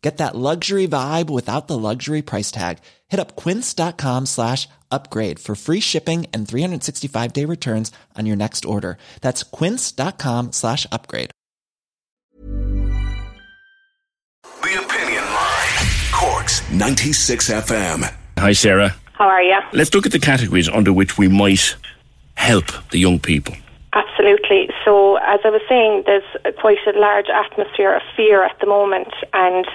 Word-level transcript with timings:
Get 0.00 0.18
that 0.18 0.36
luxury 0.36 0.86
vibe 0.86 1.28
without 1.28 1.66
the 1.66 1.76
luxury 1.76 2.22
price 2.22 2.52
tag. 2.52 2.78
Hit 3.08 3.18
up 3.18 3.34
quince.com 3.34 4.26
slash 4.26 4.68
upgrade 4.90 5.38
for 5.40 5.54
free 5.56 5.80
shipping 5.80 6.26
and 6.32 6.46
365 6.46 7.32
day 7.32 7.44
returns 7.44 7.90
on 8.16 8.24
your 8.26 8.36
next 8.36 8.64
order. 8.64 8.96
That's 9.22 9.42
quince.com 9.42 10.52
slash 10.52 10.86
upgrade. 10.92 11.30
The 14.62 14.84
Opinion 14.84 15.24
Line. 15.24 15.88
Cork's 16.12 16.70
96 16.70 17.50
FM. 17.50 18.14
Hi, 18.38 18.52
Sarah. 18.52 18.94
How 19.14 19.26
are 19.26 19.42
you? 19.42 19.58
Let's 19.72 19.92
look 19.94 20.06
at 20.06 20.12
the 20.12 20.20
categories 20.20 20.68
under 20.68 20.92
which 20.92 21.18
we 21.18 21.26
might 21.28 21.76
help 22.34 22.66
the 22.90 22.98
young 22.98 23.18
people. 23.18 23.54
Absolutely. 23.92 24.68
So, 24.84 25.16
as 25.16 25.40
I 25.44 25.50
was 25.50 25.62
saying, 25.68 26.04
there's 26.04 26.54
quite 26.60 26.78
a 26.86 26.98
large 26.98 27.28
atmosphere 27.32 27.94
of 27.94 28.02
fear 28.14 28.44
at 28.44 28.58
the 28.60 28.66
moment, 28.66 29.08
and 29.32 29.66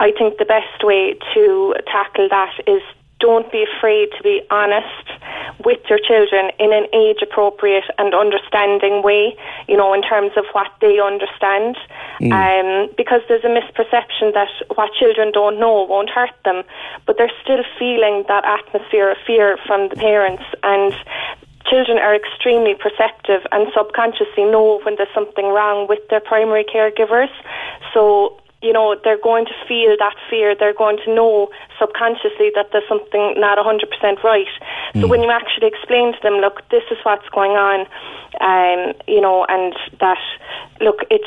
I 0.00 0.10
think 0.10 0.38
the 0.38 0.44
best 0.44 0.82
way 0.82 1.14
to 1.34 1.74
tackle 1.86 2.28
that 2.28 2.52
is 2.66 2.82
don't 3.22 3.50
be 3.52 3.62
afraid 3.62 4.10
to 4.18 4.22
be 4.22 4.42
honest 4.50 5.06
with 5.64 5.78
your 5.88 6.00
children 6.02 6.50
in 6.58 6.72
an 6.72 6.86
age 6.92 7.22
appropriate 7.22 7.84
and 7.98 8.12
understanding 8.14 9.00
way, 9.02 9.36
you 9.68 9.76
know, 9.76 9.94
in 9.94 10.02
terms 10.02 10.32
of 10.36 10.44
what 10.52 10.66
they 10.80 10.98
understand. 10.98 11.78
Mm. 12.20 12.34
Um, 12.34 12.90
because 12.96 13.20
there's 13.28 13.44
a 13.44 13.54
misperception 13.54 14.34
that 14.34 14.50
what 14.74 14.90
children 14.98 15.30
don't 15.30 15.60
know 15.60 15.86
won't 15.86 16.10
hurt 16.10 16.34
them, 16.44 16.64
but 17.06 17.16
they're 17.16 17.32
still 17.42 17.62
feeling 17.78 18.24
that 18.26 18.44
atmosphere 18.44 19.12
of 19.12 19.18
fear 19.24 19.56
from 19.66 19.88
the 19.88 19.96
parents 19.96 20.42
and 20.64 20.92
children 21.66 21.98
are 21.98 22.14
extremely 22.14 22.74
perceptive 22.74 23.46
and 23.52 23.68
subconsciously 23.74 24.44
know 24.44 24.80
when 24.84 24.96
there's 24.96 25.12
something 25.14 25.46
wrong 25.46 25.86
with 25.88 26.00
their 26.08 26.20
primary 26.20 26.64
caregivers. 26.64 27.30
So 27.94 28.38
you 28.62 28.72
know, 28.72 28.96
they're 29.02 29.20
going 29.20 29.44
to 29.44 29.54
feel 29.66 29.96
that 29.98 30.14
fear. 30.30 30.54
They're 30.54 30.72
going 30.72 30.98
to 31.04 31.14
know 31.14 31.50
subconsciously 31.78 32.52
that 32.54 32.70
there's 32.70 32.86
something 32.88 33.34
not 33.36 33.58
100% 33.58 34.22
right. 34.22 34.46
So 34.94 35.00
mm. 35.00 35.08
when 35.08 35.20
you 35.22 35.30
actually 35.30 35.66
explain 35.66 36.12
to 36.12 36.18
them, 36.22 36.34
look, 36.34 36.62
this 36.70 36.84
is 36.90 36.98
what's 37.02 37.28
going 37.30 37.52
on, 37.52 37.86
um, 38.40 38.94
you 39.08 39.20
know, 39.20 39.44
and 39.48 39.74
that, 39.98 40.22
look, 40.80 41.00
it's, 41.10 41.26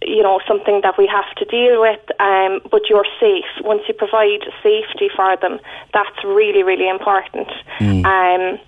you 0.00 0.22
know, 0.22 0.40
something 0.48 0.80
that 0.82 0.96
we 0.96 1.06
have 1.06 1.28
to 1.36 1.44
deal 1.44 1.80
with, 1.80 2.00
um, 2.18 2.60
but 2.70 2.88
you're 2.88 3.06
safe. 3.20 3.44
Once 3.60 3.82
you 3.86 3.92
provide 3.92 4.40
safety 4.62 5.10
for 5.14 5.36
them, 5.36 5.60
that's 5.92 6.24
really, 6.24 6.62
really 6.62 6.88
important. 6.88 7.48
Mm. 7.80 8.04
Um, 8.06 8.58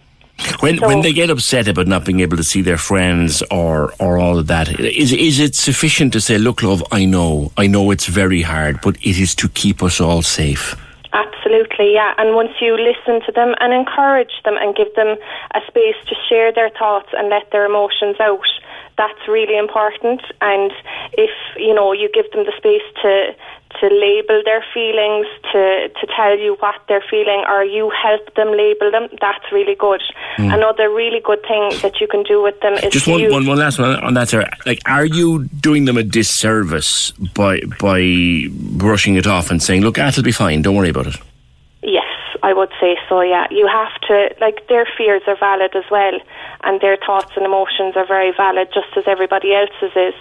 when 0.61 0.78
so, 0.78 0.87
when 0.87 1.03
they 1.03 1.12
get 1.12 1.31
upset 1.31 1.69
about 1.69 1.87
not 1.87 2.05
being 2.05 2.21
able 2.21 2.37
to 2.37 2.45
see 2.45 2.62
their 2.62 2.77
friends 2.77 3.43
or 3.50 3.93
or 3.99 4.19
all 4.19 4.39
of 4.39 4.47
that, 4.49 4.69
is 4.81 5.12
is 5.12 5.41
it 5.41 5.55
sufficient 5.55 6.12
to 6.12 6.21
say, 6.21 6.39
"Look, 6.39 6.62
love, 6.62 6.83
I 6.91 7.05
know, 7.05 7.53
I 7.56 7.67
know 7.67 7.91
it's 7.91 8.06
very 8.06 8.43
hard, 8.43 8.81
but 8.83 8.97
it 8.97 9.19
is 9.19 9.34
to 9.37 9.49
keep 9.49 9.83
us 9.83 10.00
all 10.00 10.22
safe." 10.22 10.77
Absolutely, 11.12 11.95
yeah. 11.95 12.12
And 12.19 12.34
once 12.34 12.50
you 12.61 12.77
listen 12.77 13.25
to 13.27 13.33
them 13.33 13.55
and 13.61 13.72
encourage 13.72 14.43
them 14.45 14.56
and 14.61 14.75
give 14.75 14.93
them 14.97 15.17
a 15.55 15.61
space 15.69 15.97
to 16.09 16.15
share 16.28 16.53
their 16.53 16.71
thoughts 16.71 17.11
and 17.12 17.28
let 17.28 17.51
their 17.53 17.65
emotions 17.65 18.16
out, 18.19 18.51
that's 18.99 19.28
really 19.28 19.56
important. 19.56 20.22
And 20.41 20.72
if 21.12 21.31
you 21.56 21.75
know 21.75 21.93
you 21.93 22.11
give 22.12 22.31
them 22.33 22.45
the 22.45 22.53
space 22.56 22.83
to 23.03 23.34
to 23.80 23.86
label 23.88 24.42
their 24.44 24.64
feelings, 24.72 25.26
to, 25.52 25.88
to 25.88 26.06
tell 26.16 26.38
you 26.38 26.56
what 26.60 26.76
they're 26.88 27.04
feeling, 27.10 27.44
or 27.48 27.64
you 27.64 27.90
help 27.90 28.34
them 28.34 28.48
label 28.52 28.90
them, 28.90 29.08
that's 29.20 29.44
really 29.52 29.74
good. 29.74 30.02
Mm. 30.38 30.54
Another 30.54 30.88
really 30.90 31.20
good 31.20 31.42
thing 31.42 31.70
that 31.82 32.00
you 32.00 32.06
can 32.06 32.22
do 32.22 32.42
with 32.42 32.60
them 32.60 32.74
is 32.74 32.92
just 32.92 33.06
one, 33.06 33.30
one, 33.30 33.46
one 33.46 33.58
last 33.58 33.78
one 33.78 33.96
on 33.96 34.14
that, 34.14 34.28
sir. 34.28 34.48
Like, 34.66 34.80
are 34.86 35.04
you 35.04 35.44
doing 35.44 35.84
them 35.84 35.96
a 35.96 36.02
disservice 36.02 37.12
by 37.34 37.60
by 37.80 38.46
brushing 38.50 39.16
it 39.16 39.26
off 39.26 39.50
and 39.50 39.62
saying, 39.62 39.82
"Look, 39.82 39.96
that'll 39.96 40.22
be 40.22 40.32
fine. 40.32 40.62
Don't 40.62 40.76
worry 40.76 40.91
about 40.91 41.06
it." 41.06 41.16
I 42.44 42.53
would 42.53 42.69
say 42.78 42.99
so. 43.09 43.22
Yeah, 43.22 43.47
you 43.50 43.66
have 43.66 43.94
to 44.09 44.28
like 44.38 44.69
their 44.69 44.87
fears 44.99 45.22
are 45.27 45.41
valid 45.41 45.75
as 45.75 45.88
well, 45.91 46.12
and 46.62 46.78
their 46.82 46.99
thoughts 46.99 47.32
and 47.37 47.47
emotions 47.47 47.97
are 47.97 48.06
very 48.06 48.32
valid, 48.37 48.69
just 48.69 48.93
as 48.99 49.05
everybody 49.06 49.55
else's 49.55 49.97
is. 49.97 50.12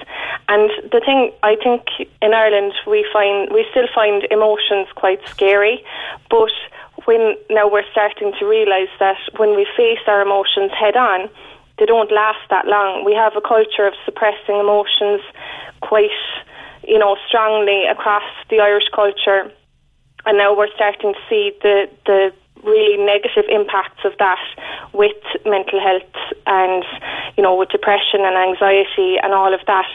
And 0.47 0.71
the 0.89 1.01
thing 1.03 1.33
I 1.43 1.57
think 1.57 1.83
in 2.21 2.33
Ireland 2.33 2.75
we 2.87 3.05
find 3.11 3.51
we 3.51 3.65
still 3.71 3.89
find 3.93 4.23
emotions 4.31 4.87
quite 4.95 5.19
scary, 5.27 5.83
but 6.29 6.55
when 7.03 7.35
now 7.49 7.67
we're 7.67 7.89
starting 7.91 8.31
to 8.39 8.45
realise 8.45 8.93
that 8.99 9.19
when 9.35 9.53
we 9.57 9.67
face 9.75 9.99
our 10.07 10.21
emotions 10.21 10.71
head 10.71 10.95
on, 10.95 11.27
they 11.77 11.85
don't 11.85 12.09
last 12.09 12.39
that 12.49 12.67
long. 12.67 13.03
We 13.03 13.15
have 13.15 13.35
a 13.35 13.41
culture 13.41 13.85
of 13.85 13.95
suppressing 14.05 14.55
emotions 14.63 15.19
quite, 15.81 16.15
you 16.87 16.99
know, 16.99 17.17
strongly 17.27 17.83
across 17.85 18.23
the 18.49 18.61
Irish 18.61 18.87
culture 18.95 19.51
and 20.25 20.37
now 20.37 20.55
we're 20.55 20.73
starting 20.75 21.13
to 21.13 21.19
see 21.29 21.51
the 21.61 21.89
the 22.05 22.33
really 22.63 22.97
negative 22.97 23.45
impacts 23.49 24.03
of 24.05 24.13
that 24.19 24.39
with 24.93 25.17
mental 25.45 25.79
health 25.79 26.15
and 26.45 26.83
you 27.37 27.43
know 27.43 27.55
with 27.55 27.69
depression 27.69 28.21
and 28.23 28.35
anxiety 28.37 29.17
and 29.21 29.33
all 29.33 29.53
of 29.53 29.59
that 29.67 29.87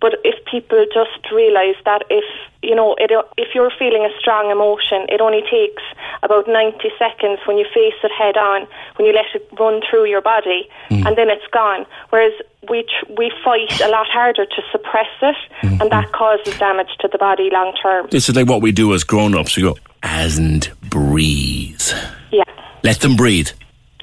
but 0.00 0.14
if 0.24 0.34
people 0.46 0.84
just 0.92 1.30
realize 1.32 1.76
that 1.84 2.02
if 2.10 2.24
you 2.62 2.74
know 2.74 2.94
it, 2.98 3.10
if 3.36 3.54
you're 3.54 3.72
feeling 3.78 4.04
a 4.04 4.18
strong 4.18 4.50
emotion 4.50 5.06
it 5.08 5.20
only 5.20 5.42
takes 5.50 5.82
about 6.22 6.46
90 6.48 6.78
seconds 6.98 7.38
when 7.46 7.58
you 7.58 7.66
face 7.74 7.94
it 8.02 8.12
head 8.12 8.36
on 8.36 8.66
when 8.96 9.06
you 9.06 9.12
let 9.12 9.26
it 9.34 9.46
run 9.58 9.80
through 9.88 10.06
your 10.06 10.22
body 10.22 10.68
mm. 10.88 11.06
and 11.06 11.16
then 11.16 11.28
it's 11.28 11.46
gone 11.52 11.84
whereas 12.10 12.32
we 12.70 12.82
tr- 12.82 13.12
we 13.18 13.30
fight 13.44 13.80
a 13.80 13.88
lot 13.88 14.06
harder 14.06 14.46
to 14.46 14.62
suppress 14.72 15.12
it 15.20 15.36
mm-hmm. 15.62 15.80
and 15.82 15.90
that 15.90 16.10
causes 16.12 16.56
damage 16.58 16.96
to 17.00 17.08
the 17.08 17.18
body 17.18 17.50
long 17.52 17.74
term 17.82 18.06
this 18.10 18.28
is 18.28 18.36
like 18.36 18.48
what 18.48 18.62
we 18.62 18.72
do 18.72 18.94
as 18.94 19.04
grown-ups 19.04 19.56
we 19.56 19.62
go 19.62 19.76
and 20.02 20.70
breathe. 20.94 21.88
Yeah. 22.30 22.44
Let 22.84 23.00
them 23.00 23.16
breathe. 23.16 23.48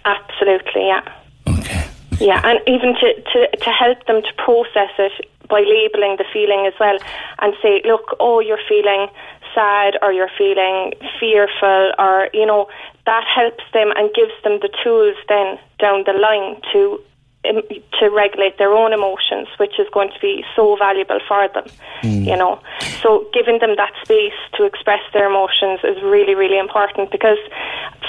Absolutely, 0.04 0.88
yeah. 0.88 1.08
Okay. 1.48 1.88
Yeah, 2.20 2.42
and 2.44 2.60
even 2.68 2.94
to, 3.00 3.14
to, 3.32 3.58
to 3.58 3.70
help 3.72 4.06
them 4.08 4.22
to 4.22 4.34
process 4.36 4.92
it 5.00 5.32
by 5.48 5.62
labelling 5.62 6.18
the 6.18 6.26
feeling 6.34 6.68
as 6.68 6.74
well 6.80 6.98
and 7.40 7.54
say, 7.62 7.82
look, 7.86 8.16
oh, 8.20 8.42
you're 8.42 8.60
feeling 8.68 9.08
sad 9.56 9.96
or 10.02 10.12
you're 10.12 10.32
feeling 10.38 10.92
fearful 11.18 11.94
or, 11.98 12.28
you 12.34 12.46
know, 12.46 12.68
that 13.06 13.24
helps 13.24 13.64
them 13.74 13.92
and 13.96 14.14
gives 14.14 14.36
them 14.44 14.60
the 14.62 14.70
tools 14.84 15.16
then 15.30 15.58
down 15.80 16.04
the 16.06 16.14
line 16.14 16.60
to 16.74 17.00
to 17.44 18.10
regulate 18.10 18.58
their 18.58 18.72
own 18.72 18.94
emotions, 18.94 19.48
which 19.58 19.80
is 19.80 19.88
going 19.92 20.10
to 20.10 20.20
be 20.20 20.44
so 20.56 20.76
valuable 20.78 21.20
for 21.28 21.48
them, 21.50 21.66
mm. 22.04 22.26
you 22.26 22.38
know. 22.38 22.62
So 23.02 23.28
giving 23.34 23.60
them 23.60 23.76
that 23.78 23.94
space 24.04 24.38
to 24.58 24.66
express 24.66 25.02
their 25.14 25.28
emotions 25.28 25.80
is 25.84 26.02
really, 26.04 26.36
really 26.36 26.60
important 26.60 27.12
because 27.12 27.40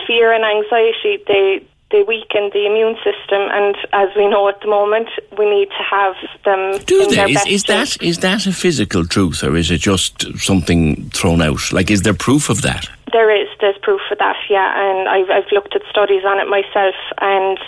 fear 0.07 0.33
and 0.33 0.45
anxiety, 0.45 1.23
they 1.27 1.67
they 1.93 2.03
weaken 2.03 2.51
the 2.55 2.67
immune 2.67 2.97
system, 2.97 3.43
and 3.53 3.77
as 3.93 4.09
we 4.17 4.27
know 4.27 4.49
at 4.49 4.61
the 4.63 4.67
moment, 4.67 5.09
we 5.39 5.49
need 5.49 5.69
to 5.69 5.85
have 5.89 6.15
them. 6.45 6.79
Do 6.87 7.07
they? 7.07 7.33
Is, 7.33 7.47
is 7.47 7.63
that 7.65 8.03
is 8.03 8.19
that 8.19 8.47
a 8.47 8.53
physical 8.53 9.07
truth, 9.07 9.45
or 9.45 9.57
is 9.57 9.71
it 9.71 9.83
just 9.83 10.25
something 10.39 11.11
thrown 11.11 11.43
out? 11.43 11.73
Like, 11.73 11.91
is 11.91 12.03
there 12.03 12.15
proof 12.15 12.49
of 12.49 12.63
that? 12.63 12.89
There 13.13 13.31
is. 13.31 13.49
There's 13.61 13.77
proof 13.83 14.01
for 14.09 14.17
that, 14.17 14.37
yeah, 14.49 14.73
and 14.75 15.09
I've, 15.09 15.31
I've 15.31 15.53
looked 15.53 15.77
at 15.77 15.83
studies 15.91 16.25
on 16.25 16.41
it 16.41 16.49
myself, 16.49 16.95
and 17.21 17.59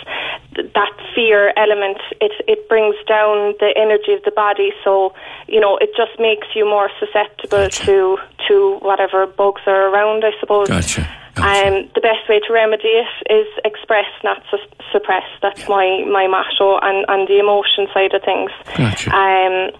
that 0.73 0.93
fear 1.13 1.53
element 1.55 1.97
it 2.19 2.31
it 2.47 2.67
brings 2.67 2.95
down 3.07 3.53
the 3.59 3.73
energy 3.75 4.13
of 4.13 4.23
the 4.23 4.31
body, 4.31 4.71
so 4.83 5.13
you 5.47 5.59
know 5.59 5.77
it 5.77 5.91
just 5.95 6.19
makes 6.19 6.47
you 6.55 6.65
more 6.65 6.89
susceptible 6.99 7.69
gotcha. 7.69 7.85
to 7.85 8.17
to 8.47 8.77
whatever 8.81 9.27
bugs 9.27 9.61
are 9.67 9.93
around, 9.93 10.23
I 10.25 10.31
suppose. 10.39 10.67
Gotcha. 10.67 11.07
Um, 11.43 11.89
the 11.95 12.01
best 12.01 12.27
way 12.29 12.39
to 12.39 12.53
remedy 12.53 12.87
it 12.87 13.11
is 13.31 13.47
express, 13.65 14.07
not 14.23 14.41
su- 14.49 14.71
suppress. 14.91 15.27
That's 15.41 15.67
my, 15.67 16.03
my 16.07 16.27
motto 16.27 16.79
on, 16.79 17.03
on 17.11 17.27
the 17.27 17.39
emotion 17.39 17.87
side 17.93 18.13
of 18.13 18.23
things. 18.23 18.51
Gotcha. 18.77 19.11
Um, 19.11 19.71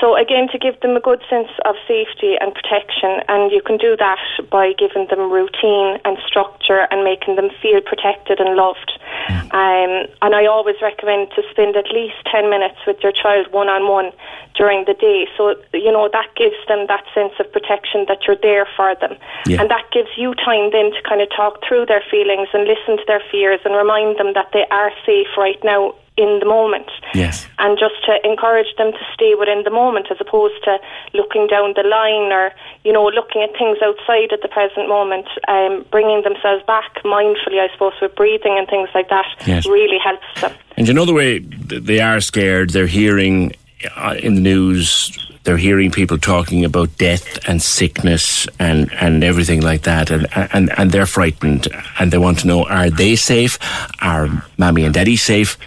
so 0.00 0.16
again, 0.16 0.48
to 0.50 0.58
give 0.58 0.80
them 0.80 0.96
a 0.96 1.00
good 1.00 1.22
sense 1.30 1.48
of 1.64 1.76
safety 1.86 2.34
and 2.40 2.52
protection, 2.52 3.22
and 3.28 3.52
you 3.52 3.62
can 3.62 3.78
do 3.78 3.96
that 3.96 4.18
by 4.50 4.72
giving 4.74 5.06
them 5.06 5.30
routine 5.30 5.98
and 6.04 6.18
structure 6.26 6.86
and 6.90 7.04
making 7.04 7.36
them 7.36 7.48
feel 7.62 7.80
protected 7.80 8.40
and 8.40 8.56
loved. 8.56 8.98
Um, 9.54 10.10
and 10.20 10.34
I 10.34 10.46
always 10.46 10.76
recommend 10.82 11.30
to 11.36 11.42
spend 11.50 11.76
at 11.76 11.86
least 11.94 12.18
10 12.30 12.50
minutes 12.50 12.76
with 12.86 12.98
your 13.02 13.12
child 13.12 13.52
one 13.52 13.68
on 13.68 13.88
one 13.88 14.10
during 14.56 14.84
the 14.84 14.94
day. 14.94 15.26
So, 15.36 15.54
you 15.72 15.90
know, 15.90 16.08
that 16.12 16.28
gives 16.36 16.58
them 16.68 16.86
that 16.88 17.04
sense 17.14 17.32
of 17.38 17.50
protection 17.52 18.06
that 18.08 18.26
you're 18.26 18.40
there 18.40 18.66
for 18.76 18.94
them. 19.00 19.16
Yeah. 19.46 19.60
And 19.60 19.70
that 19.70 19.90
gives 19.92 20.10
you 20.16 20.34
time 20.34 20.70
then 20.70 20.90
to 20.92 21.02
kind 21.04 21.20
of 21.20 21.28
talk 21.34 21.60
through 21.66 21.86
their 21.86 22.02
feelings 22.10 22.48
and 22.52 22.64
listen 22.64 22.96
to 22.96 23.04
their 23.06 23.22
fears 23.30 23.60
and 23.64 23.74
remind 23.74 24.18
them 24.18 24.32
that 24.34 24.50
they 24.52 24.64
are 24.70 24.90
safe 25.06 25.28
right 25.36 25.58
now 25.62 25.94
in 26.16 26.38
the 26.38 26.46
moment. 26.46 26.86
Yes. 27.12 27.46
And 27.58 27.76
just 27.78 27.94
to 28.06 28.18
encourage 28.24 28.68
them 28.78 28.92
to 28.92 28.98
stay 29.12 29.34
within 29.34 29.64
the 29.64 29.70
moment 29.70 30.06
as 30.10 30.16
opposed 30.20 30.62
to 30.64 30.78
looking 31.12 31.48
down 31.48 31.74
the 31.74 31.82
line 31.82 32.30
or, 32.32 32.52
you 32.84 32.92
know, 32.92 33.04
looking 33.06 33.42
at 33.42 33.50
things 33.58 33.78
outside 33.82 34.32
at 34.32 34.40
the 34.40 34.48
present 34.48 34.88
moment, 34.88 35.26
um, 35.48 35.84
bringing 35.90 36.22
themselves 36.22 36.62
back 36.66 37.02
mindfully, 37.04 37.58
I 37.58 37.68
suppose, 37.72 37.94
with 38.00 38.14
breathing 38.14 38.56
and 38.56 38.68
things 38.68 38.88
like 38.94 39.08
that 39.08 39.26
Yes. 39.44 39.66
really 39.66 39.98
helps 39.98 40.40
them. 40.40 40.52
And 40.76 40.86
you 40.86 40.94
know 40.94 41.04
the 41.04 41.12
way 41.14 41.40
they 41.40 42.00
are 42.00 42.20
scared. 42.20 42.70
They're 42.70 42.86
hearing 42.86 43.52
uh, 43.96 44.14
in 44.22 44.36
the 44.36 44.40
news. 44.40 45.18
They're 45.44 45.58
hearing 45.58 45.90
people 45.90 46.18
talking 46.18 46.64
about 46.64 46.96
death 46.96 47.38
and 47.46 47.60
sickness 47.60 48.48
and, 48.58 48.90
and 48.94 49.22
everything 49.22 49.60
like 49.60 49.82
that, 49.82 50.10
and, 50.10 50.26
and 50.34 50.70
and 50.78 50.90
they're 50.90 51.06
frightened 51.06 51.68
and 51.98 52.10
they 52.10 52.18
want 52.18 52.40
to 52.40 52.46
know: 52.46 52.64
Are 52.64 52.90
they 52.90 53.14
safe? 53.14 53.58
Are 54.00 54.44
Mammy 54.56 54.84
and 54.84 54.94
Daddy 54.94 55.16
safe? 55.16 55.58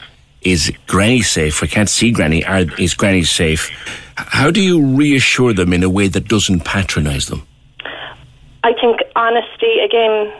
Is 0.41 0.71
Granny 0.87 1.21
safe? 1.21 1.61
We 1.61 1.67
can't 1.67 1.89
see 1.89 2.11
Granny. 2.11 2.43
Are, 2.43 2.65
is 2.79 2.93
Granny 2.93 3.23
safe? 3.23 3.69
How 4.15 4.49
do 4.49 4.61
you 4.61 4.83
reassure 4.95 5.53
them 5.53 5.73
in 5.73 5.83
a 5.83 5.89
way 5.89 6.07
that 6.07 6.27
doesn't 6.27 6.61
patronise 6.61 7.27
them? 7.27 7.45
I 8.63 8.73
think 8.73 8.99
honesty 9.15 9.79
again 9.85 10.33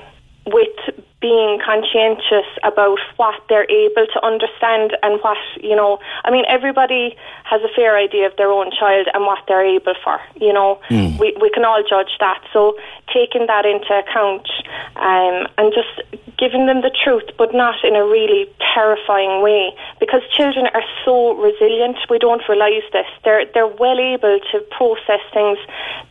with 0.48 1.06
being 1.20 1.60
conscientious 1.66 2.46
about 2.64 3.00
what 3.18 3.34
they're 3.50 3.70
able 3.72 4.06
to 4.14 4.20
understand 4.24 4.96
and 5.02 5.20
what 5.22 5.38
you 5.62 5.76
know 5.76 6.00
I 6.24 6.32
mean 6.32 6.46
everybody 6.48 7.16
has 7.44 7.62
a 7.64 7.74
fair 7.76 7.98
idea 7.98 8.28
of 8.28 8.36
their 8.38 8.52
own 8.52 8.70
child 8.72 9.08
and 9.14 9.26
what 9.26 9.40
they're 9.48 9.66
able 9.66 9.96
for 10.04 10.20
you 10.36 10.54
know. 10.54 10.80
We, 11.20 11.36
we 11.42 11.50
can 11.50 11.66
all 11.66 11.82
judge 11.82 12.14
that. 12.20 12.42
So 12.54 12.78
taking 13.14 13.48
that 13.48 13.66
into 13.66 13.90
account 13.98 14.48
um, 14.96 15.48
and 15.58 15.74
just 15.74 16.06
giving 16.38 16.68
them 16.68 16.82
the 16.82 16.94
truth 16.94 17.24
but 17.38 17.54
not 17.54 17.84
in 17.84 17.96
a 17.96 18.06
really 18.06 18.46
terrifying 18.74 19.42
way 19.42 19.74
because 20.00 20.22
children 20.36 20.68
are 20.74 20.86
so 21.04 21.34
resilient. 21.34 21.98
We 22.10 22.20
don't 22.20 22.42
realise 22.48 22.86
this. 22.94 23.10
They're 23.24 23.46
they're 23.54 23.68
well 23.68 24.00
able 24.00 24.40
to 24.52 24.60
process 24.78 25.24
things. 25.34 25.58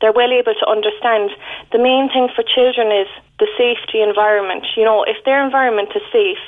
They're 0.00 0.12
well 0.12 0.32
able 0.32 0.54
to 0.54 0.66
understand. 0.66 1.30
The 1.70 1.78
main 1.78 2.08
thing 2.10 2.28
for 2.34 2.42
children 2.42 2.90
is 2.90 3.08
the 3.38 3.48
safety 3.56 4.00
environment. 4.00 4.64
You 4.76 4.84
know, 4.84 5.04
if 5.04 5.16
their 5.24 5.44
environment 5.44 5.90
is 5.94 6.02
safe, 6.12 6.38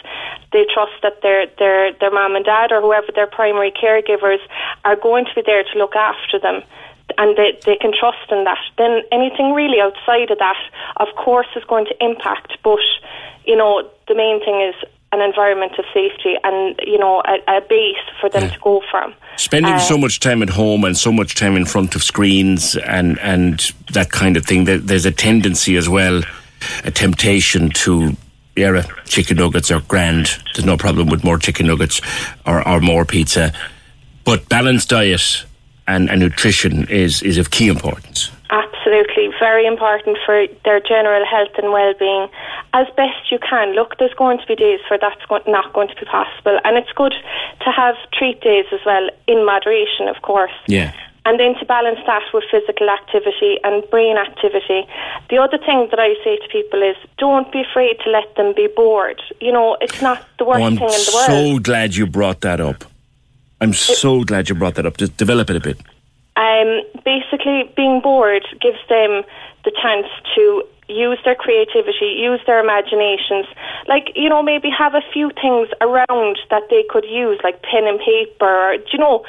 they 0.52 0.64
trust 0.72 0.96
that 1.02 1.20
their 1.22 1.46
their 1.58 1.92
their 1.92 2.10
mom 2.10 2.36
and 2.36 2.44
dad 2.44 2.72
or 2.72 2.80
whoever 2.80 3.12
their 3.14 3.26
primary 3.26 3.72
caregivers 3.72 4.40
are 4.84 4.96
going 4.96 5.24
to 5.26 5.34
be 5.34 5.42
there 5.44 5.64
to 5.64 5.78
look 5.78 5.94
after 5.96 6.38
them. 6.38 6.62
And 7.16 7.36
they, 7.38 7.58
they 7.64 7.76
can 7.76 7.92
trust 7.98 8.30
in 8.30 8.44
that. 8.44 8.58
Then 8.76 9.02
anything 9.10 9.52
really 9.52 9.80
outside 9.80 10.30
of 10.30 10.38
that, 10.38 10.56
of 10.98 11.08
course, 11.16 11.46
is 11.56 11.64
going 11.64 11.86
to 11.86 12.04
impact. 12.04 12.58
But, 12.62 12.80
you 13.44 13.56
know, 13.56 13.88
the 14.06 14.14
main 14.14 14.38
thing 14.44 14.60
is 14.60 14.74
an 15.10 15.22
environment 15.22 15.72
of 15.78 15.86
safety 15.94 16.34
and, 16.44 16.78
you 16.86 16.98
know, 16.98 17.22
a, 17.24 17.56
a 17.56 17.60
base 17.62 17.96
for 18.20 18.28
them 18.28 18.50
to 18.50 18.58
go 18.60 18.82
from. 18.90 19.14
Spending 19.36 19.72
Uh, 19.72 19.78
so 19.78 19.96
much 19.96 20.20
time 20.20 20.42
at 20.42 20.50
home 20.50 20.84
and 20.84 20.98
so 20.98 21.10
much 21.10 21.34
time 21.34 21.56
in 21.56 21.64
front 21.64 21.96
of 21.96 22.02
screens 22.02 22.76
and, 22.76 23.18
and 23.20 23.72
that 23.92 24.10
kind 24.10 24.36
of 24.36 24.44
thing, 24.44 24.64
there, 24.64 24.78
there's 24.78 25.06
a 25.06 25.10
tendency 25.10 25.76
as 25.76 25.88
well, 25.88 26.20
a 26.84 26.90
temptation 26.90 27.70
to, 27.70 28.16
yeah, 28.56 28.82
chicken 29.04 29.36
nuggets 29.36 29.70
are 29.70 29.80
grand. 29.80 30.38
There's 30.54 30.66
no 30.66 30.76
problem 30.76 31.08
with 31.08 31.24
more 31.24 31.38
chicken 31.38 31.66
nuggets 31.66 32.00
or, 32.46 32.66
or 32.66 32.80
more 32.80 33.04
pizza. 33.04 33.52
But 34.24 34.48
balanced 34.48 34.90
diet 34.90 35.44
and, 35.86 36.10
and 36.10 36.20
nutrition 36.20 36.88
is, 36.88 37.22
is 37.22 37.38
of 37.38 37.50
key 37.50 37.68
importance. 37.68 38.30
Absolutely, 38.50 39.28
very 39.38 39.66
important 39.66 40.16
for 40.24 40.46
their 40.64 40.80
general 40.80 41.24
health 41.26 41.52
and 41.58 41.70
well-being. 41.70 42.28
As 42.72 42.86
best 42.96 43.30
you 43.30 43.38
can. 43.38 43.74
Look, 43.74 43.98
there's 43.98 44.14
going 44.14 44.38
to 44.38 44.46
be 44.46 44.54
days 44.54 44.80
where 44.88 44.98
that's 44.98 45.20
not 45.46 45.72
going 45.72 45.88
to 45.88 45.94
be 45.94 46.04
possible, 46.04 46.58
and 46.64 46.76
it's 46.76 46.92
good 46.92 47.14
to 47.60 47.70
have 47.70 47.94
treat 48.12 48.40
days 48.40 48.66
as 48.72 48.80
well 48.86 49.08
in 49.26 49.44
moderation, 49.44 50.08
of 50.08 50.22
course. 50.22 50.52
Yeah. 50.66 50.94
And 51.28 51.38
then 51.38 51.54
to 51.60 51.64
balance 51.66 51.98
that 52.06 52.22
with 52.32 52.44
physical 52.50 52.88
activity 52.88 53.58
and 53.62 53.84
brain 53.90 54.16
activity. 54.16 54.88
The 55.28 55.36
other 55.36 55.58
thing 55.58 55.86
that 55.90 56.00
I 56.00 56.14
say 56.24 56.38
to 56.38 56.48
people 56.50 56.80
is 56.82 56.96
don't 57.18 57.52
be 57.52 57.60
afraid 57.60 57.98
to 58.04 58.10
let 58.10 58.34
them 58.36 58.54
be 58.56 58.66
bored. 58.74 59.20
You 59.38 59.52
know, 59.52 59.76
it's 59.82 60.00
not 60.00 60.24
the 60.38 60.46
worst 60.46 60.62
Oh, 60.62 60.68
thing 60.70 60.88
in 60.98 61.04
the 61.04 61.12
world. 61.14 61.30
I'm 61.30 61.54
so 61.54 61.58
glad 61.58 61.94
you 61.96 62.06
brought 62.06 62.40
that 62.40 62.60
up. 62.62 62.84
I'm 63.60 63.74
so 63.74 64.24
glad 64.24 64.48
you 64.48 64.54
brought 64.54 64.76
that 64.76 64.86
up. 64.86 64.96
Just 64.96 65.18
develop 65.18 65.50
it 65.50 65.56
a 65.56 65.60
bit. 65.60 65.78
Um, 66.36 66.80
basically, 67.04 67.70
being 67.76 68.00
bored 68.00 68.46
gives 68.62 68.78
them 68.88 69.22
the 69.64 69.72
chance 69.82 70.06
to 70.34 70.62
use 70.88 71.18
their 71.26 71.34
creativity, 71.34 72.16
use 72.16 72.40
their 72.46 72.60
imaginations. 72.60 73.46
Like, 73.86 74.12
you 74.16 74.30
know, 74.30 74.42
maybe 74.42 74.70
have 74.70 74.94
a 74.94 75.02
few 75.12 75.30
things 75.42 75.68
around 75.82 76.38
that 76.48 76.62
they 76.70 76.84
could 76.88 77.04
use, 77.04 77.38
like 77.44 77.60
pen 77.62 77.86
and 77.86 77.98
paper, 78.00 78.46
or, 78.46 78.76
do 78.78 78.84
you 78.92 78.98
know, 78.98 79.24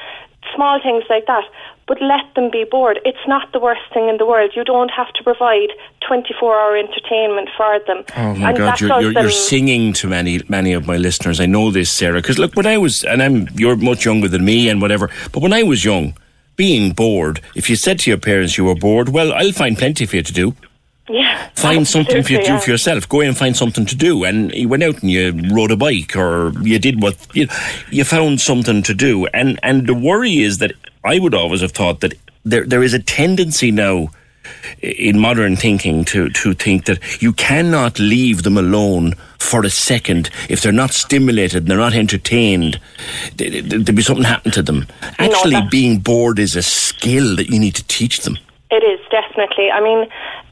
small 0.55 0.79
things 0.81 1.03
like 1.09 1.25
that. 1.27 1.43
But 1.87 2.01
let 2.01 2.21
them 2.35 2.51
be 2.51 2.65
bored. 2.69 2.99
It's 3.03 3.25
not 3.27 3.51
the 3.51 3.59
worst 3.59 3.81
thing 3.91 4.09
in 4.09 4.17
the 4.17 4.25
world. 4.25 4.51
You 4.55 4.63
don't 4.63 4.89
have 4.89 5.11
to 5.13 5.23
provide 5.23 5.69
24 6.07 6.59
hour 6.59 6.77
entertainment 6.77 7.49
for 7.57 7.79
them. 7.87 8.03
Oh 8.15 8.35
my 8.35 8.49
And 8.49 8.57
God, 8.57 8.79
you're, 8.79 9.01
you're, 9.01 9.11
you're 9.11 9.31
singing 9.31 9.93
to 9.93 10.07
many 10.07 10.41
many 10.47 10.73
of 10.73 10.85
my 10.85 10.97
listeners. 10.97 11.39
I 11.39 11.47
know 11.47 11.71
this, 11.71 11.91
Sarah, 11.91 12.21
because 12.21 12.37
look, 12.37 12.55
when 12.55 12.67
I 12.67 12.77
was, 12.77 13.03
and 13.03 13.23
I'm 13.23 13.47
you're 13.55 13.75
much 13.75 14.05
younger 14.05 14.27
than 14.27 14.45
me 14.45 14.69
and 14.69 14.81
whatever, 14.81 15.09
but 15.31 15.41
when 15.41 15.51
I 15.51 15.63
was 15.63 15.83
young, 15.83 16.15
being 16.55 16.91
bored, 16.91 17.41
if 17.55 17.69
you 17.69 17.75
said 17.75 17.97
to 17.99 18.11
your 18.11 18.19
parents 18.19 18.57
you 18.57 18.65
were 18.65 18.75
bored, 18.75 19.09
well, 19.09 19.33
I'll 19.33 19.53
find 19.53 19.77
plenty 19.77 20.05
for 20.05 20.17
you 20.17 20.23
to 20.23 20.33
do. 20.33 20.55
Yeah. 21.09 21.49
Find 21.55 21.87
something 21.95 22.23
for 22.23 22.31
you 22.31 22.39
to 22.39 22.45
do 22.45 22.59
for 22.59 22.69
yourself. 22.71 23.09
Go 23.09 23.21
in 23.21 23.29
and 23.29 23.37
find 23.37 23.55
something 23.55 23.85
to 23.87 23.95
do. 23.95 24.23
And 24.23 24.51
you 24.53 24.67
went 24.69 24.83
out 24.83 25.01
and 25.01 25.09
you 25.11 25.33
rode 25.53 25.71
a 25.71 25.77
bike 25.77 26.15
or 26.15 26.51
you 26.61 26.79
did 26.79 27.01
what 27.01 27.17
you, 27.35 27.47
you 27.91 28.03
found 28.03 28.39
something 28.41 28.83
to 28.83 28.93
do. 28.93 29.25
And 29.27 29.59
and 29.63 29.87
the 29.87 29.93
worry 29.93 30.39
is 30.39 30.59
that 30.59 30.71
I 31.03 31.19
would 31.19 31.33
always 31.33 31.61
have 31.61 31.71
thought 31.71 31.99
that 32.01 32.13
there 32.45 32.65
there 32.65 32.83
is 32.83 32.93
a 32.93 32.99
tendency 33.01 33.71
now 33.71 34.09
in 34.81 35.19
modern 35.19 35.55
thinking 35.55 36.03
to, 36.05 36.29
to 36.29 36.53
think 36.55 36.85
that 36.85 37.21
you 37.21 37.31
cannot 37.33 37.99
leave 37.99 38.41
them 38.43 38.57
alone 38.57 39.13
for 39.37 39.63
a 39.63 39.69
second 39.69 40.29
if 40.49 40.61
they're 40.61 40.71
not 40.71 40.91
stimulated, 40.91 41.67
they're 41.67 41.77
not 41.77 41.93
entertained, 41.93 42.79
th- 43.37 43.51
th- 43.51 43.65
there'd 43.65 43.95
be 43.95 44.01
something 44.01 44.23
happen 44.23 44.51
to 44.51 44.63
them. 44.63 44.87
Actually, 45.19 45.51
that- 45.51 45.69
being 45.69 45.99
bored 45.99 46.39
is 46.39 46.55
a 46.55 46.63
skill 46.63 47.35
that 47.35 47.49
you 47.49 47.59
need 47.59 47.75
to 47.75 47.83
teach 47.87 48.21
them. 48.21 48.37
It 48.71 48.83
is 48.83 48.99
definitely. 49.11 49.69
I 49.71 49.81
mean, 49.81 50.07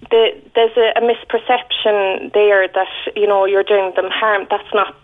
the, 0.09 0.31
there's 0.55 0.75
a, 0.77 0.93
a 0.95 1.01
misperception 1.01 2.33
there 2.33 2.67
that 2.67 2.87
you 3.15 3.27
know 3.27 3.45
you're 3.45 3.63
doing 3.63 3.93
them 3.95 4.09
harm. 4.09 4.47
That's 4.49 4.67
not, 4.73 4.95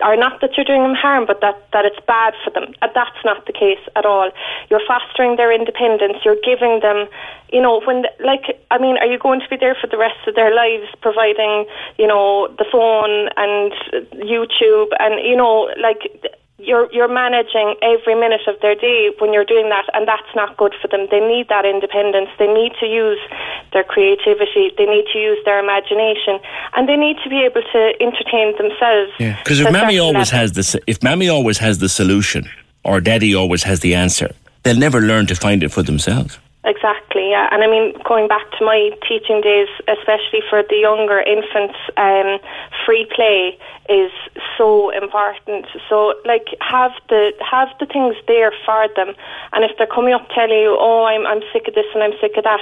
or 0.00 0.16
not 0.16 0.40
that 0.40 0.56
you're 0.56 0.64
doing 0.64 0.82
them 0.82 0.94
harm, 0.94 1.26
but 1.26 1.40
that 1.40 1.56
that 1.72 1.84
it's 1.84 1.98
bad 2.06 2.34
for 2.44 2.50
them. 2.50 2.74
That's 2.80 3.20
not 3.24 3.46
the 3.46 3.52
case 3.52 3.80
at 3.96 4.04
all. 4.04 4.30
You're 4.68 4.84
fostering 4.86 5.36
their 5.36 5.52
independence. 5.52 6.18
You're 6.24 6.40
giving 6.44 6.80
them, 6.80 7.08
you 7.52 7.60
know, 7.60 7.80
when 7.86 8.04
like 8.24 8.44
I 8.70 8.78
mean, 8.78 8.98
are 8.98 9.06
you 9.06 9.18
going 9.18 9.40
to 9.40 9.48
be 9.48 9.56
there 9.56 9.76
for 9.80 9.86
the 9.86 9.98
rest 9.98 10.20
of 10.26 10.34
their 10.34 10.54
lives, 10.54 10.88
providing 11.00 11.66
you 11.98 12.06
know 12.06 12.48
the 12.58 12.66
phone 12.70 13.28
and 13.36 13.72
YouTube 14.20 14.88
and 14.98 15.24
you 15.24 15.36
know 15.36 15.72
like 15.80 16.04
you're 16.62 16.92
you're 16.92 17.08
managing 17.08 17.74
every 17.82 18.14
minute 18.14 18.42
of 18.46 18.60
their 18.60 18.74
day 18.74 19.10
when 19.18 19.32
you're 19.32 19.44
doing 19.44 19.68
that, 19.68 19.86
and 19.94 20.06
that's 20.06 20.32
not 20.34 20.56
good 20.56 20.74
for 20.80 20.88
them. 20.88 21.06
They 21.10 21.20
need 21.20 21.48
that 21.48 21.64
independence. 21.64 22.28
They 22.38 22.46
need 22.46 22.72
to 22.80 22.86
use 22.86 23.18
their 23.72 23.84
creativity. 23.84 24.72
They 24.76 24.86
need 24.86 25.06
to 25.12 25.18
use 25.18 25.38
their 25.44 25.58
imagination, 25.58 26.40
and 26.74 26.88
they 26.88 26.96
need 26.96 27.16
to 27.24 27.28
be 27.30 27.42
able 27.44 27.62
to 27.62 27.80
entertain 28.00 28.56
themselves. 28.56 29.12
Because 29.18 29.58
to 29.58 29.64
if 29.64 29.68
a 29.68 29.72
mammy 29.72 29.98
always 29.98 30.32
level. 30.32 30.40
has 30.40 30.52
the 30.52 30.82
if 30.86 31.02
mammy 31.02 31.28
always 31.28 31.58
has 31.58 31.78
the 31.78 31.88
solution, 31.88 32.48
or 32.84 33.00
daddy 33.00 33.34
always 33.34 33.62
has 33.62 33.80
the 33.80 33.94
answer, 33.94 34.30
they'll 34.62 34.76
never 34.76 35.00
learn 35.00 35.26
to 35.26 35.34
find 35.34 35.62
it 35.62 35.70
for 35.70 35.82
themselves. 35.82 36.38
Exactly, 36.62 37.30
yeah. 37.30 37.48
And 37.52 37.64
I 37.64 37.66
mean, 37.66 37.94
going 38.04 38.28
back 38.28 38.44
to 38.58 38.64
my 38.64 38.90
teaching 39.08 39.40
days, 39.40 39.68
especially 39.88 40.44
for 40.50 40.62
the 40.62 40.76
younger 40.76 41.18
infants, 41.18 41.78
um, 41.96 42.36
free 42.84 43.08
play 43.16 43.56
is 43.88 44.12
so 44.58 44.90
important. 44.90 45.64
So, 45.88 46.12
like, 46.26 46.52
have 46.60 46.92
the 47.08 47.32
have 47.40 47.68
the 47.80 47.86
things 47.86 48.14
there 48.28 48.52
for 48.66 48.88
them. 48.94 49.16
And 49.54 49.64
if 49.64 49.72
they're 49.78 49.88
coming 49.88 50.12
up 50.12 50.28
telling 50.34 50.60
you, 50.60 50.76
"Oh, 50.78 51.04
I'm 51.04 51.26
I'm 51.26 51.40
sick 51.50 51.66
of 51.66 51.74
this 51.74 51.88
and 51.94 52.02
I'm 52.04 52.12
sick 52.20 52.36
of 52.36 52.44
that," 52.44 52.60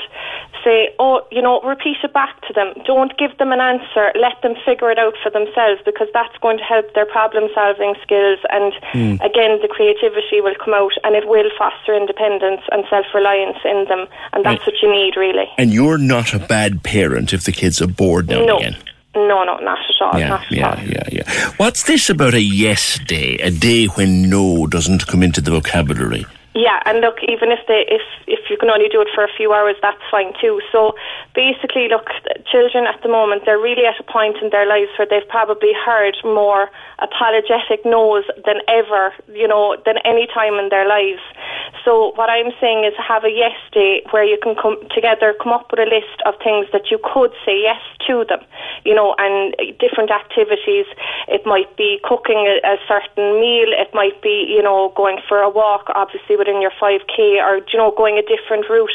say, 0.62 0.94
"Oh, 1.00 1.26
you 1.32 1.42
know, 1.42 1.60
repeat 1.62 1.98
it 2.04 2.12
back 2.12 2.40
to 2.46 2.52
them. 2.54 2.74
Don't 2.86 3.18
give 3.18 3.36
them 3.38 3.50
an 3.50 3.60
answer. 3.60 4.12
Let 4.14 4.40
them 4.42 4.54
figure 4.64 4.92
it 4.92 4.98
out 5.00 5.18
for 5.20 5.30
themselves 5.30 5.82
because 5.84 6.06
that's 6.14 6.38
going 6.38 6.58
to 6.58 6.64
help 6.64 6.94
their 6.94 7.06
problem 7.06 7.50
solving 7.52 7.96
skills. 8.00 8.38
And 8.48 8.72
mm. 8.94 9.18
again, 9.26 9.58
the 9.60 9.68
creativity 9.68 10.40
will 10.40 10.54
come 10.54 10.72
out, 10.72 10.94
and 11.02 11.16
it 11.16 11.26
will 11.26 11.50
foster 11.58 11.94
independence 11.94 12.62
and 12.70 12.86
self 12.88 13.06
reliance 13.12 13.58
in 13.64 13.87
them, 13.88 14.06
and 14.32 14.44
that's 14.44 14.64
what 14.66 14.74
you 14.82 14.90
need, 14.90 15.16
really. 15.16 15.48
And 15.58 15.72
you're 15.72 15.98
not 15.98 16.34
a 16.34 16.38
bad 16.38 16.82
parent 16.82 17.32
if 17.32 17.44
the 17.44 17.52
kids 17.52 17.80
are 17.82 17.86
bored 17.86 18.28
now 18.28 18.44
no. 18.44 18.58
and 18.58 18.66
again. 18.66 18.82
No, 19.14 19.42
no, 19.42 19.56
not 19.58 19.78
at 19.78 20.02
all. 20.02 20.18
Yeah, 20.18 20.28
not 20.28 20.46
at 20.46 20.52
yeah, 20.52 20.70
all. 20.70 20.84
yeah, 20.84 21.02
yeah. 21.10 21.50
What's 21.56 21.84
this 21.84 22.08
about 22.08 22.34
a 22.34 22.40
yes 22.40 22.98
day? 23.06 23.36
A 23.38 23.50
day 23.50 23.86
when 23.86 24.28
no 24.30 24.66
doesn't 24.66 25.06
come 25.06 25.22
into 25.22 25.40
the 25.40 25.50
vocabulary? 25.50 26.24
Yeah, 26.58 26.82
and 26.86 26.98
look, 27.00 27.22
even 27.22 27.54
if 27.54 27.62
they 27.70 27.86
if 27.86 28.02
if 28.26 28.50
you 28.50 28.56
can 28.58 28.68
only 28.68 28.88
do 28.90 29.00
it 29.00 29.06
for 29.14 29.22
a 29.22 29.30
few 29.30 29.54
hours, 29.54 29.76
that's 29.80 30.02
fine 30.10 30.34
too. 30.42 30.58
So 30.72 30.98
basically, 31.32 31.86
look, 31.86 32.10
children 32.50 32.82
at 32.82 32.98
the 33.00 33.08
moment 33.08 33.46
they're 33.46 33.62
really 33.62 33.86
at 33.86 33.94
a 34.00 34.02
point 34.02 34.42
in 34.42 34.50
their 34.50 34.66
lives 34.66 34.90
where 34.98 35.06
they've 35.06 35.28
probably 35.30 35.70
heard 35.70 36.18
more 36.24 36.66
apologetic 36.98 37.86
no's 37.86 38.26
than 38.42 38.58
ever, 38.66 39.14
you 39.30 39.46
know, 39.46 39.76
than 39.86 40.02
any 40.04 40.26
time 40.26 40.58
in 40.58 40.68
their 40.68 40.82
lives. 40.82 41.22
So 41.84 42.10
what 42.16 42.28
I'm 42.28 42.50
saying 42.60 42.82
is 42.84 42.92
have 42.98 43.22
a 43.22 43.30
yes 43.30 43.54
day 43.70 44.02
where 44.10 44.24
you 44.24 44.38
can 44.42 44.56
come 44.58 44.82
together, 44.90 45.34
come 45.40 45.52
up 45.52 45.70
with 45.70 45.78
a 45.78 45.86
list 45.86 46.18
of 46.26 46.34
things 46.42 46.66
that 46.72 46.90
you 46.90 46.98
could 46.98 47.30
say 47.46 47.54
yes 47.62 47.80
to 48.08 48.24
them, 48.28 48.42
you 48.84 48.94
know, 48.94 49.14
and 49.18 49.54
different 49.78 50.10
activities. 50.10 50.86
It 51.28 51.46
might 51.46 51.70
be 51.76 52.00
cooking 52.02 52.50
a, 52.50 52.58
a 52.66 52.76
certain 52.90 53.38
meal. 53.38 53.70
It 53.70 53.94
might 53.94 54.20
be, 54.22 54.46
you 54.48 54.62
know, 54.62 54.92
going 54.96 55.22
for 55.28 55.38
a 55.38 55.48
walk, 55.48 55.86
obviously 55.94 56.36
within 56.48 56.62
your 56.62 56.72
5k, 56.80 57.42
or 57.42 57.60
you 57.72 57.78
know, 57.78 57.92
going 57.96 58.18
a 58.18 58.22
different 58.22 58.68
route. 58.68 58.90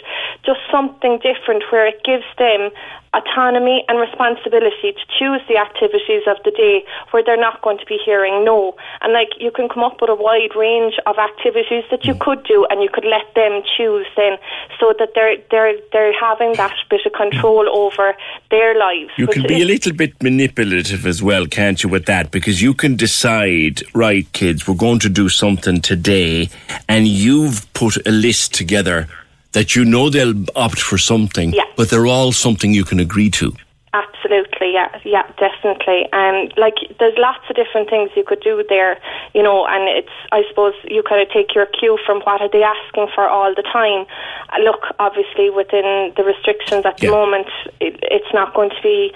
Just 0.45 0.59
something 0.71 1.19
different 1.19 1.63
where 1.71 1.87
it 1.87 2.03
gives 2.03 2.25
them 2.37 2.71
autonomy 3.13 3.85
and 3.87 3.99
responsibility 3.99 4.93
to 4.93 5.05
choose 5.17 5.41
the 5.47 5.57
activities 5.57 6.23
of 6.27 6.37
the 6.43 6.51
day 6.51 6.83
where 7.11 7.23
they're 7.23 7.39
not 7.39 7.61
going 7.61 7.77
to 7.77 7.85
be 7.85 7.99
hearing 8.03 8.43
no. 8.43 8.75
And 9.01 9.13
like 9.13 9.29
you 9.39 9.51
can 9.51 9.69
come 9.69 9.83
up 9.83 10.01
with 10.01 10.09
a 10.09 10.15
wide 10.15 10.55
range 10.55 10.95
of 11.05 11.17
activities 11.17 11.83
that 11.91 12.05
you 12.05 12.15
mm. 12.15 12.19
could 12.19 12.43
do 12.43 12.65
and 12.69 12.81
you 12.81 12.89
could 12.91 13.05
let 13.05 13.33
them 13.35 13.61
choose 13.77 14.07
then 14.15 14.37
so 14.79 14.93
that 14.99 15.09
they're 15.15 15.37
they're 15.51 15.77
they're 15.91 16.13
having 16.19 16.53
that 16.53 16.73
bit 16.89 17.01
of 17.05 17.13
control 17.13 17.65
mm. 17.65 17.75
over 17.75 18.13
their 18.49 18.77
lives. 18.77 19.11
You 19.17 19.27
can 19.27 19.47
be 19.47 19.61
a 19.61 19.65
little 19.65 19.93
bit 19.93 20.21
manipulative 20.21 21.05
as 21.05 21.21
well, 21.21 21.45
can't 21.45 21.81
you, 21.83 21.89
with 21.89 22.05
that? 22.05 22.31
Because 22.31 22.61
you 22.61 22.73
can 22.73 22.95
decide, 22.95 23.83
right, 23.93 24.31
kids, 24.33 24.67
we're 24.67 24.75
going 24.75 24.99
to 24.99 25.09
do 25.09 25.29
something 25.29 25.81
today 25.81 26.49
and 26.89 27.07
you've 27.07 27.71
put 27.73 27.95
a 28.07 28.11
list 28.11 28.53
together 28.53 29.07
that 29.53 29.75
you 29.75 29.85
know 29.85 30.09
they'll 30.09 30.33
opt 30.55 30.79
for 30.79 30.97
something, 30.97 31.53
Yeah. 31.53 31.63
but 31.75 31.89
they're 31.89 32.07
all 32.07 32.31
something 32.31 32.73
you 32.73 32.83
can 32.83 32.99
agree 32.99 33.29
to. 33.31 33.53
Absolutely, 33.93 34.73
yeah, 34.73 34.89
yeah, 35.05 35.21
definitely. 35.37 36.09
And 36.11 36.51
like, 36.57 36.73
there's 36.99 37.13
lots 37.17 37.45
of 37.47 37.55
different 37.55 37.91
things 37.91 38.09
you 38.15 38.23
could 38.25 38.41
do 38.41 38.63
there, 38.67 38.97
you 39.35 39.43
know. 39.43 39.67
And 39.67 39.87
it's, 39.87 40.09
I 40.31 40.41
suppose, 40.49 40.73
you 40.89 41.03
kind 41.03 41.21
of 41.21 41.29
take 41.31 41.53
your 41.53 41.67
cue 41.67 41.99
from 42.03 42.21
what 42.21 42.41
are 42.41 42.49
they 42.49 42.63
asking 42.63 43.09
for 43.13 43.27
all 43.29 43.53
the 43.53 43.61
time. 43.61 44.07
Uh, 44.49 44.63
look, 44.65 44.81
obviously, 44.97 45.51
within 45.51 46.11
the 46.17 46.23
restrictions 46.23 46.87
at 46.87 46.97
Yeah. 47.03 47.11
the 47.11 47.15
moment, 47.15 47.47
it, 47.79 47.99
it's 48.09 48.33
not 48.33 48.55
going 48.55 48.71
to 48.71 48.81
be. 48.81 49.13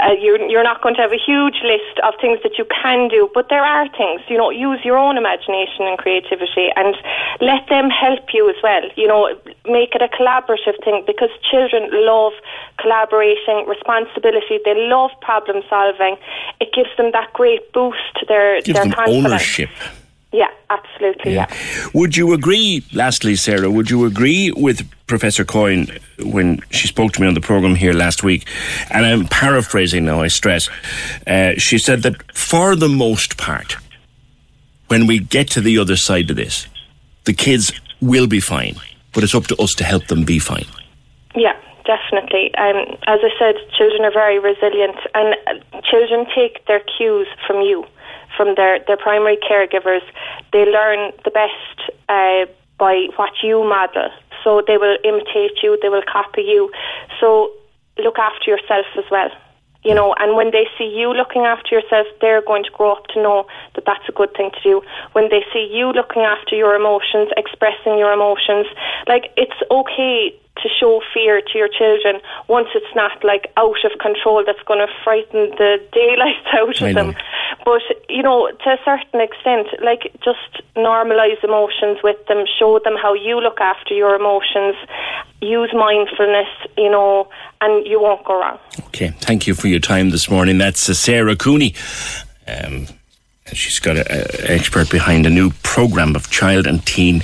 Uh, 0.00 0.16
you're 0.18 0.40
you're 0.48 0.64
not 0.64 0.80
going 0.80 0.94
to 0.94 1.02
have 1.02 1.12
a 1.12 1.20
huge 1.20 1.60
list 1.62 2.00
of 2.02 2.14
things 2.18 2.40
that 2.42 2.56
you 2.56 2.64
can 2.64 3.08
do, 3.08 3.28
but 3.34 3.50
there 3.50 3.62
are 3.62 3.86
things. 3.92 4.22
You 4.28 4.38
know, 4.38 4.48
use 4.48 4.80
your 4.84 4.96
own 4.96 5.18
imagination 5.18 5.84
and 5.84 5.98
creativity, 5.98 6.72
and 6.76 6.96
let 7.42 7.68
them 7.68 7.90
help 7.90 8.32
you 8.32 8.48
as 8.48 8.56
well. 8.62 8.88
You 8.96 9.06
know, 9.06 9.28
make 9.68 9.94
it 9.94 10.00
a 10.00 10.08
collaborative 10.08 10.82
thing 10.82 11.04
because 11.06 11.28
children 11.50 11.90
love 11.92 12.32
collaborating, 12.80 13.68
responsibility. 14.18 14.60
They 14.64 14.74
love 14.88 15.10
problem 15.20 15.62
solving. 15.68 16.16
It 16.60 16.72
gives 16.74 16.90
them 16.96 17.10
that 17.12 17.32
great 17.32 17.72
boost 17.72 17.98
to 18.20 18.26
their 18.26 18.60
Gives 18.60 18.74
their 18.78 18.84
them 18.84 18.92
confidence. 18.92 19.26
ownership. 19.26 19.70
Yeah, 20.32 20.48
absolutely. 20.68 21.34
Yeah. 21.34 21.46
Would 21.92 22.16
you 22.16 22.32
agree, 22.32 22.82
lastly, 22.92 23.36
Sarah, 23.36 23.70
would 23.70 23.88
you 23.88 24.04
agree 24.04 24.50
with 24.56 24.82
Professor 25.06 25.44
Coyne 25.44 25.86
when 26.18 26.58
she 26.70 26.88
spoke 26.88 27.12
to 27.12 27.20
me 27.20 27.28
on 27.28 27.34
the 27.34 27.40
programme 27.40 27.76
here 27.76 27.92
last 27.92 28.24
week? 28.24 28.44
And 28.90 29.06
I'm 29.06 29.26
paraphrasing 29.28 30.04
now, 30.04 30.22
I 30.22 30.28
stress. 30.28 30.68
Uh, 31.24 31.52
she 31.56 31.78
said 31.78 32.02
that 32.02 32.32
for 32.36 32.74
the 32.74 32.88
most 32.88 33.36
part, 33.36 33.76
when 34.88 35.06
we 35.06 35.20
get 35.20 35.48
to 35.50 35.60
the 35.60 35.78
other 35.78 35.96
side 35.96 36.28
of 36.30 36.36
this, 36.36 36.66
the 37.24 37.32
kids 37.32 37.72
will 38.00 38.26
be 38.26 38.40
fine, 38.40 38.74
but 39.12 39.22
it's 39.22 39.36
up 39.36 39.46
to 39.46 39.56
us 39.62 39.72
to 39.74 39.84
help 39.84 40.08
them 40.08 40.24
be 40.24 40.40
fine. 40.40 40.66
Yeah, 41.36 41.54
definitely. 41.84 42.54
Um, 42.56 42.96
as 43.06 43.20
I 43.22 43.30
said, 43.38 43.54
children 43.76 44.04
are 44.04 44.12
very 44.12 44.38
resilient, 44.38 44.96
and 45.14 45.36
uh, 45.46 45.80
children 45.82 46.26
take 46.34 46.66
their 46.66 46.80
cues 46.80 47.28
from 47.46 47.60
you, 47.62 47.84
from 48.36 48.54
their, 48.56 48.80
their 48.86 48.96
primary 48.96 49.36
caregivers. 49.36 50.02
They 50.52 50.64
learn 50.64 51.12
the 51.24 51.30
best 51.30 51.92
uh, 52.08 52.46
by 52.78 53.06
what 53.16 53.32
you 53.42 53.62
model. 53.64 54.10
So 54.42 54.62
they 54.66 54.76
will 54.76 54.98
imitate 55.04 55.62
you, 55.62 55.78
they 55.80 55.88
will 55.88 56.04
copy 56.10 56.42
you. 56.42 56.70
So 57.20 57.50
look 57.98 58.18
after 58.18 58.50
yourself 58.50 58.86
as 58.98 59.04
well. 59.10 59.30
You 59.84 59.94
know, 59.94 60.14
and 60.18 60.34
when 60.34 60.50
they 60.50 60.66
see 60.78 60.84
you 60.84 61.12
looking 61.12 61.42
after 61.42 61.74
yourself, 61.74 62.06
they're 62.22 62.40
going 62.40 62.64
to 62.64 62.70
grow 62.70 62.92
up 62.92 63.06
to 63.08 63.22
know 63.22 63.46
that 63.74 63.84
that's 63.84 64.08
a 64.08 64.12
good 64.12 64.32
thing 64.34 64.50
to 64.50 64.60
do. 64.62 64.82
When 65.12 65.28
they 65.28 65.44
see 65.52 65.68
you 65.70 65.92
looking 65.92 66.22
after 66.22 66.56
your 66.56 66.74
emotions, 66.74 67.28
expressing 67.36 67.98
your 67.98 68.10
emotions, 68.10 68.66
like 69.06 69.30
it's 69.36 69.60
okay 69.70 70.32
to 70.64 70.68
show 70.80 71.00
fear 71.12 71.40
to 71.40 71.54
your 71.58 71.68
children 71.68 72.20
once 72.48 72.68
it's 72.74 72.94
not 72.96 73.22
like 73.22 73.52
out 73.56 73.84
of 73.84 73.92
control 74.00 74.42
that's 74.44 74.62
going 74.66 74.80
to 74.80 74.88
frighten 75.04 75.52
the 75.60 75.76
daylights 75.92 76.48
out 76.56 76.80
of 76.80 76.94
them. 76.94 77.14
But, 77.64 77.82
you 78.08 78.22
know, 78.22 78.48
to 78.48 78.68
a 78.70 78.78
certain 78.84 79.20
extent, 79.20 79.68
like 79.84 80.10
just 80.24 80.64
normalise 80.74 81.42
emotions 81.44 81.98
with 82.02 82.16
them, 82.26 82.44
show 82.58 82.80
them 82.82 82.96
how 83.00 83.12
you 83.14 83.38
look 83.40 83.60
after 83.60 83.94
your 83.94 84.16
emotions, 84.16 84.74
use 85.40 85.72
mindfulness, 85.74 86.48
you 86.76 86.90
know, 86.90 87.28
and 87.60 87.86
you 87.86 88.00
won't 88.00 88.24
go 88.24 88.40
wrong. 88.40 88.58
Okay, 88.86 89.10
thank 89.20 89.46
you 89.46 89.54
for 89.54 89.68
your 89.68 89.80
time 89.80 90.10
this 90.10 90.30
morning. 90.30 90.58
That's 90.58 90.80
Sarah 90.80 91.36
Cooney. 91.36 91.74
Um, 92.48 92.88
she's 93.56 93.78
got 93.78 93.96
an 93.96 94.06
expert 94.44 94.90
behind 94.90 95.24
a 95.26 95.30
new 95.30 95.50
program 95.62 96.14
of 96.16 96.30
child 96.30 96.66
and 96.66 96.84
teen 96.86 97.22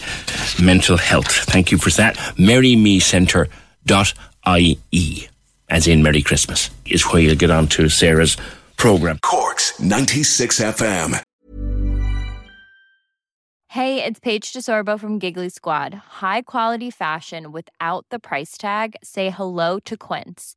mental 0.63 0.97
health. 0.97 1.31
Thank 1.45 1.71
you 1.71 1.79
for 1.79 1.91
that. 1.91 2.17
MerryMeCentre.ie, 2.37 5.29
as 5.69 5.87
in 5.87 6.03
Merry 6.03 6.23
Christmas, 6.23 6.71
is 6.87 7.03
where 7.05 7.23
you'll 7.23 7.37
get 7.37 7.51
on 7.51 7.69
to 7.69 7.89
Sarah's 7.89 8.37
program. 8.77 9.19
Cork's 9.23 9.79
96 9.81 10.61
FM. 10.61 11.23
Hey, 13.69 14.03
it's 14.03 14.19
Paige 14.19 14.53
DeSorbo 14.53 14.99
from 14.99 15.21
Giggly 15.21 15.49
Squad. 15.49 15.95
High 15.95 16.43
quality 16.43 16.91
fashion 16.91 17.53
without 17.53 18.05
the 18.11 18.19
price 18.19 18.59
tag. 18.59 18.97
Say 19.05 19.31
hello 19.31 19.79
to 19.85 19.97
Quince. 19.97 20.57